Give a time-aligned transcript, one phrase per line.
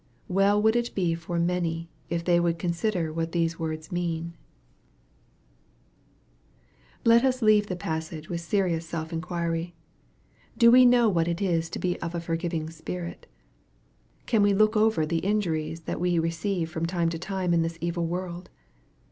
[0.27, 4.33] Well would it be for many, if they would consider what those words mean
[7.03, 9.75] 1 Let us leave the passage with serious self inquiry.
[10.57, 13.27] Do we know what it is to be of a forgiving spirit?
[14.25, 17.77] Can we look over the injuries that we receive from time to time in this
[17.79, 18.49] evil world